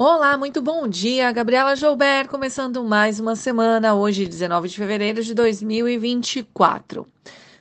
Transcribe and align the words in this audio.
Olá, 0.00 0.38
muito 0.38 0.62
bom 0.62 0.86
dia. 0.86 1.32
Gabriela 1.32 1.74
Joubert, 1.74 2.28
começando 2.28 2.84
mais 2.84 3.18
uma 3.18 3.34
semana, 3.34 3.96
hoje, 3.96 4.28
19 4.28 4.68
de 4.68 4.76
fevereiro 4.76 5.24
de 5.24 5.34
2024. 5.34 7.04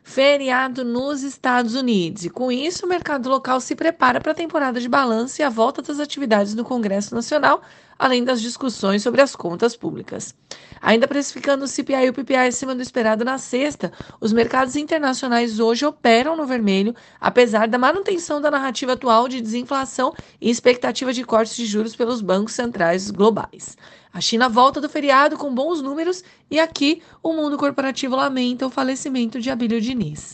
Feriado 0.03 0.85
nos 0.85 1.23
Estados 1.23 1.73
Unidos. 1.73 2.25
E 2.25 2.29
com 2.29 2.51
isso, 2.51 2.85
o 2.85 2.89
mercado 2.89 3.27
local 3.27 3.59
se 3.59 3.75
prepara 3.75 4.21
para 4.21 4.33
a 4.33 4.35
temporada 4.35 4.79
de 4.79 4.87
balanço 4.87 5.41
e 5.41 5.43
a 5.43 5.49
volta 5.49 5.81
das 5.81 5.99
atividades 5.99 6.53
no 6.53 6.63
Congresso 6.63 7.15
Nacional, 7.15 7.59
além 7.97 8.23
das 8.23 8.41
discussões 8.41 9.03
sobre 9.03 9.21
as 9.21 9.35
contas 9.35 9.75
públicas. 9.75 10.35
Ainda 10.81 11.07
precificando 11.07 11.65
o 11.65 11.67
CPI 11.67 12.05
e 12.05 12.09
o 12.09 12.13
PPI 12.13 12.47
acima 12.47 12.75
do 12.75 12.81
esperado 12.81 13.25
na 13.25 13.37
sexta, 13.37 13.91
os 14.21 14.31
mercados 14.31 14.75
internacionais 14.75 15.59
hoje 15.59 15.85
operam 15.85 16.35
no 16.35 16.45
vermelho, 16.45 16.95
apesar 17.19 17.67
da 17.67 17.77
manutenção 17.77 18.39
da 18.39 18.51
narrativa 18.51 18.93
atual 18.93 19.27
de 19.27 19.41
desinflação 19.41 20.13
e 20.39 20.49
expectativa 20.49 21.11
de 21.11 21.23
cortes 21.23 21.55
de 21.55 21.65
juros 21.65 21.95
pelos 21.95 22.21
bancos 22.21 22.53
centrais 22.53 23.09
globais. 23.09 23.75
A 24.13 24.21
China 24.21 24.49
volta 24.49 24.79
do 24.79 24.89
feriado 24.89 25.37
com 25.37 25.53
bons 25.53 25.81
números 25.81 26.23
e 26.49 26.59
aqui 26.59 27.01
o 27.21 27.33
mundo 27.33 27.57
corporativo 27.57 28.15
lamenta 28.15 28.65
o 28.65 28.69
falecimento 28.69 29.39
de 29.39 29.49
Abílio 29.49 29.81
Diniz. 29.81 30.33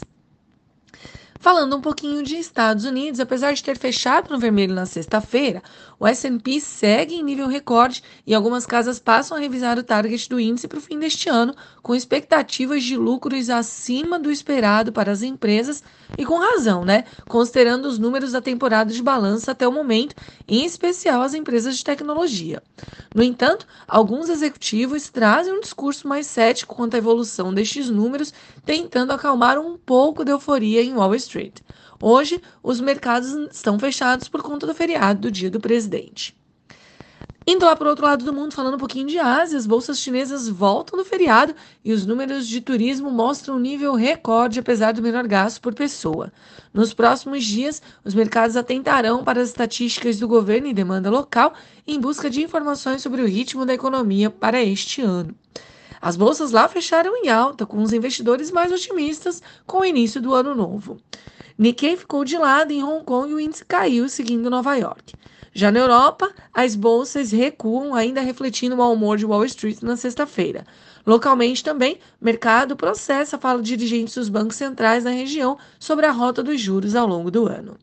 Falando 1.44 1.76
um 1.76 1.82
pouquinho 1.82 2.24
de 2.24 2.38
Estados 2.38 2.86
Unidos, 2.86 3.20
apesar 3.20 3.52
de 3.52 3.62
ter 3.62 3.78
fechado 3.78 4.30
no 4.32 4.40
vermelho 4.40 4.74
na 4.74 4.86
sexta-feira, 4.86 5.62
o 6.00 6.08
S&P 6.08 6.62
segue 6.62 7.16
em 7.16 7.24
nível 7.24 7.48
recorde 7.48 8.02
e 8.26 8.34
algumas 8.34 8.66
casas 8.66 8.98
passam 8.98 9.36
a 9.36 9.40
revisar 9.42 9.78
o 9.78 9.84
target 9.84 10.30
do 10.30 10.40
índice 10.40 10.70
para 10.70 10.78
o 10.78 10.82
fim 10.82 10.98
deste 10.98 11.28
ano, 11.28 11.54
com 11.82 11.94
expectativas 11.94 12.82
de 12.82 12.96
lucros 12.96 13.50
acima 13.50 14.18
do 14.18 14.32
esperado 14.32 14.94
para 14.94 15.12
as 15.12 15.22
empresas 15.22 15.84
e 16.18 16.26
com 16.26 16.40
razão, 16.40 16.86
né? 16.86 17.04
Considerando 17.28 17.90
os 17.90 18.00
números 18.00 18.32
da 18.32 18.42
temporada 18.42 18.94
de 18.94 19.04
balanço 19.04 19.52
até 19.52 19.68
o 19.68 19.72
momento, 19.72 20.16
em 20.48 20.64
especial 20.64 21.22
as 21.22 21.34
empresas 21.34 21.78
de 21.78 21.84
tecnologia. 21.84 22.64
No 23.14 23.22
entanto, 23.22 23.68
alguns 23.86 24.30
executivos 24.30 25.10
trazem 25.10 25.52
um 25.52 25.60
discurso 25.60 26.08
mais 26.08 26.26
cético 26.26 26.74
quanto 26.74 26.96
à 26.96 26.98
evolução 26.98 27.54
destes 27.54 27.90
números, 27.90 28.34
tentando 28.66 29.12
acalmar 29.12 29.60
um 29.60 29.78
pouco 29.78 30.24
de 30.24 30.32
euforia 30.32 30.82
em 30.82 30.94
Wall 30.94 31.14
Street. 31.16 31.33
Street. 31.34 31.62
Hoje, 32.00 32.40
os 32.62 32.80
mercados 32.80 33.32
estão 33.52 33.80
fechados 33.80 34.28
por 34.28 34.44
conta 34.44 34.68
do 34.68 34.76
feriado 34.76 35.22
do 35.22 35.32
Dia 35.32 35.50
do 35.50 35.60
Presidente. 35.60 36.36
Indo 37.46 37.66
lá 37.66 37.76
para 37.76 37.88
o 37.88 37.90
outro 37.90 38.06
lado 38.06 38.24
do 38.24 38.32
mundo, 38.32 38.54
falando 38.54 38.76
um 38.76 38.80
pouquinho 38.80 39.08
de 39.08 39.20
Ásia, 39.20 39.58
as 39.58 39.68
bolsas 39.68 40.00
chinesas 40.00 40.48
voltam 40.48 40.98
do 40.98 41.04
feriado 41.04 41.54
e 41.84 41.92
os 41.92 42.06
números 42.06 42.48
de 42.48 42.62
turismo 42.62 43.12
mostram 43.12 43.58
um 43.58 43.60
nível 43.60 43.96
recorde, 43.96 44.60
apesar 44.60 44.94
do 44.94 45.02
menor 45.02 45.28
gasto 45.28 45.60
por 45.60 45.74
pessoa. 45.74 46.32
Nos 46.74 46.94
próximos 46.94 47.44
dias, 47.44 47.82
os 48.06 48.14
mercados 48.14 48.56
atentarão 48.56 49.26
para 49.26 49.42
as 49.42 49.50
estatísticas 49.50 50.20
do 50.20 50.28
governo 50.28 50.68
e 50.68 50.74
demanda 50.74 51.10
local 51.10 51.54
em 51.86 52.00
busca 52.00 52.30
de 52.30 52.42
informações 52.42 53.02
sobre 53.02 53.22
o 53.22 53.28
ritmo 53.28 53.66
da 53.66 53.74
economia 53.74 54.30
para 54.30 54.64
este 54.64 55.02
ano. 55.02 55.36
As 56.04 56.18
bolsas 56.18 56.52
lá 56.52 56.68
fecharam 56.68 57.16
em 57.16 57.30
alta, 57.30 57.66
com 57.66 57.82
os 57.82 57.94
investidores 57.94 58.52
mais 58.52 58.74
otimistas 58.74 59.42
com 59.66 59.78
o 59.78 59.86
início 59.86 60.22
do 60.22 60.34
ano 60.34 60.54
novo. 60.54 60.98
Nikkei 61.58 61.96
ficou 61.96 62.26
de 62.26 62.38
lado 62.38 62.74
em 62.74 62.84
Hong 62.84 63.06
Kong 63.06 63.32
e 63.32 63.34
o 63.34 63.40
índice 63.40 63.64
caiu, 63.64 64.10
seguindo 64.10 64.50
Nova 64.50 64.76
York. 64.76 65.14
Já 65.54 65.72
na 65.72 65.80
Europa, 65.80 66.30
as 66.54 66.76
bolsas 66.76 67.32
recuam, 67.32 67.96
ainda 67.96 68.20
refletindo 68.20 68.76
o 68.76 68.80
mau 68.80 68.92
humor 68.92 69.18
de 69.18 69.26
Wall 69.26 69.46
Street 69.46 69.82
na 69.82 69.96
sexta-feira. 69.96 70.66
Localmente 71.08 71.64
também, 71.64 71.98
mercado 72.20 72.76
processa 72.76 73.38
fala 73.38 73.62
de 73.62 73.78
dirigentes 73.78 74.16
dos 74.16 74.28
bancos 74.28 74.58
centrais 74.58 75.06
na 75.06 75.12
região 75.12 75.58
sobre 75.80 76.06
a 76.06 76.12
rota 76.12 76.44
dos 76.44 76.60
juros 76.60 76.96
ao 76.96 77.08
longo 77.08 77.32
do 77.32 77.48
ano. 77.48 77.78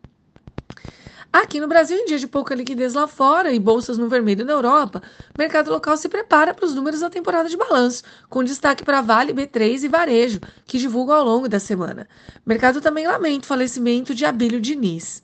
Aqui 1.33 1.61
no 1.61 1.69
Brasil, 1.69 1.97
em 1.97 2.07
dia 2.07 2.19
de 2.19 2.27
pouca 2.27 2.57
liquidez 2.57 2.95
lá 2.95 3.07
fora 3.07 3.53
e 3.53 3.61
bolsas 3.61 3.97
no 3.97 4.09
vermelho 4.09 4.45
na 4.45 4.53
Europa, 4.53 5.01
o 5.33 5.39
mercado 5.39 5.71
local 5.71 5.97
se 5.97 6.09
prepara 6.09 6.53
para 6.53 6.65
os 6.67 6.75
números 6.75 7.01
da 7.01 7.09
temporada 7.09 7.49
de 7.49 7.57
balanço, 7.57 8.03
com 8.29 8.43
destaque 8.43 8.85
para 8.85 9.01
Vale, 9.01 9.33
B3 9.33 9.85
e 9.85 9.89
Varejo, 9.89 10.41
que 10.67 10.77
divulgam 10.77 11.15
ao 11.15 11.25
longo 11.25 11.49
da 11.49 11.61
semana. 11.61 12.09
O 12.45 12.49
mercado 12.49 12.81
também 12.81 13.07
lamenta 13.07 13.45
o 13.45 13.49
falecimento 13.49 14.13
de 14.13 14.25
Abílio 14.25 14.61
Diniz. 14.61 15.23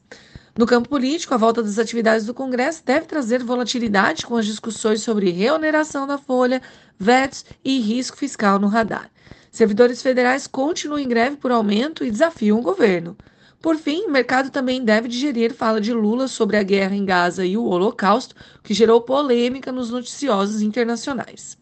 No 0.56 0.64
campo 0.64 0.88
político, 0.88 1.34
a 1.34 1.36
volta 1.36 1.60
das 1.60 1.76
atividades 1.76 2.24
do 2.24 2.32
Congresso 2.32 2.84
deve 2.84 3.06
trazer 3.06 3.42
volatilidade 3.42 4.24
com 4.24 4.36
as 4.36 4.46
discussões 4.46 5.02
sobre 5.02 5.30
reoneração 5.30 6.06
da 6.06 6.18
folha, 6.18 6.62
vetos 6.96 7.44
e 7.64 7.80
risco 7.80 8.16
fiscal 8.16 8.60
no 8.60 8.68
radar. 8.68 9.10
Servidores 9.50 10.00
federais 10.00 10.46
continuam 10.46 11.00
em 11.00 11.08
greve 11.08 11.36
por 11.36 11.50
aumento 11.50 12.04
e 12.04 12.12
desafiam 12.12 12.60
o 12.60 12.62
governo. 12.62 13.16
Por 13.60 13.76
fim, 13.76 14.06
o 14.06 14.10
mercado 14.10 14.50
também 14.50 14.84
deve 14.84 15.08
digerir 15.08 15.52
fala 15.52 15.80
de 15.80 15.92
Lula 15.92 16.28
sobre 16.28 16.56
a 16.56 16.62
guerra 16.62 16.94
em 16.94 17.04
Gaza 17.04 17.44
e 17.44 17.56
o 17.56 17.64
Holocausto, 17.64 18.34
que 18.62 18.74
gerou 18.74 19.00
polêmica 19.00 19.72
nos 19.72 19.90
noticiosos 19.90 20.62
internacionais. 20.62 21.58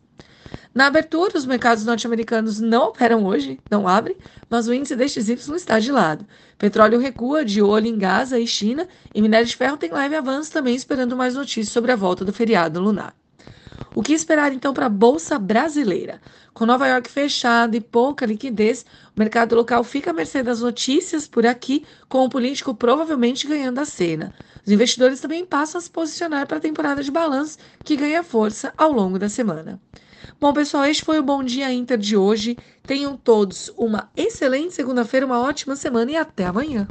Na 0.74 0.86
abertura, 0.86 1.38
os 1.38 1.46
mercados 1.46 1.84
norte-americanos 1.84 2.58
não 2.60 2.88
operam 2.88 3.24
hoje, 3.24 3.60
não 3.70 3.86
abrem, 3.86 4.16
mas 4.50 4.66
o 4.66 4.74
índice 4.74 4.96
DXY 4.96 5.54
está 5.54 5.78
de 5.78 5.92
lado. 5.92 6.26
Petróleo 6.58 6.98
recua 6.98 7.44
de 7.44 7.62
olho 7.62 7.86
em 7.86 7.96
Gaza 7.96 8.40
e 8.40 8.46
China, 8.46 8.88
e 9.14 9.22
minério 9.22 9.46
de 9.46 9.56
ferro 9.56 9.76
tem 9.76 9.92
leve 9.92 10.16
avanço 10.16 10.52
também, 10.52 10.74
esperando 10.74 11.16
mais 11.16 11.34
notícias 11.36 11.68
sobre 11.68 11.92
a 11.92 11.96
volta 11.96 12.24
do 12.24 12.32
feriado 12.32 12.80
lunar. 12.80 13.14
O 13.96 14.02
que 14.02 14.12
esperar 14.12 14.52
então 14.52 14.74
para 14.74 14.86
a 14.86 14.88
Bolsa 14.88 15.38
Brasileira? 15.38 16.20
Com 16.52 16.66
Nova 16.66 16.88
York 16.88 17.08
fechada 17.08 17.76
e 17.76 17.80
pouca 17.80 18.26
liquidez, 18.26 18.84
o 19.14 19.20
mercado 19.20 19.54
local 19.54 19.84
fica 19.84 20.10
à 20.10 20.12
mercê 20.12 20.42
das 20.42 20.60
notícias 20.60 21.28
por 21.28 21.46
aqui, 21.46 21.86
com 22.08 22.24
o 22.24 22.28
político 22.28 22.74
provavelmente 22.74 23.46
ganhando 23.46 23.78
a 23.78 23.84
cena. 23.84 24.34
Os 24.66 24.72
investidores 24.72 25.20
também 25.20 25.46
passam 25.46 25.78
a 25.78 25.82
se 25.82 25.88
posicionar 25.88 26.44
para 26.48 26.56
a 26.56 26.60
temporada 26.60 27.04
de 27.04 27.10
balanço, 27.12 27.56
que 27.84 27.94
ganha 27.94 28.24
força 28.24 28.74
ao 28.76 28.90
longo 28.90 29.16
da 29.16 29.28
semana. 29.28 29.80
Bom, 30.40 30.52
pessoal, 30.52 30.86
este 30.86 31.04
foi 31.04 31.20
o 31.20 31.22
Bom 31.22 31.44
Dia 31.44 31.72
Inter 31.72 31.96
de 31.96 32.16
hoje. 32.16 32.58
Tenham 32.82 33.16
todos 33.16 33.72
uma 33.76 34.10
excelente 34.16 34.74
segunda-feira, 34.74 35.24
uma 35.24 35.38
ótima 35.38 35.76
semana 35.76 36.10
e 36.10 36.16
até 36.16 36.46
amanhã. 36.46 36.88